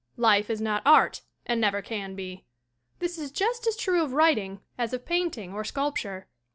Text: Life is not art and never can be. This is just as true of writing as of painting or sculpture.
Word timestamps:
Life 0.17 0.49
is 0.49 0.59
not 0.59 0.81
art 0.83 1.21
and 1.45 1.61
never 1.61 1.83
can 1.83 2.15
be. 2.15 2.43
This 2.97 3.19
is 3.19 3.31
just 3.31 3.67
as 3.67 3.77
true 3.77 4.01
of 4.01 4.13
writing 4.13 4.61
as 4.75 4.93
of 4.93 5.05
painting 5.05 5.53
or 5.53 5.63
sculpture. 5.63 6.27